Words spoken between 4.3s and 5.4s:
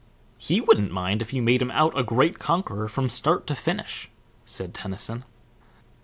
said Tennyson.